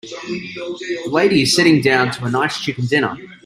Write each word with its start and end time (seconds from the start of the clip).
The 0.03 1.03
lady 1.11 1.43
is 1.43 1.55
sitting 1.55 1.79
down 1.79 2.09
to 2.13 2.25
a 2.25 2.31
nice 2.31 2.59
chicken 2.59 2.87
dinner. 2.87 3.15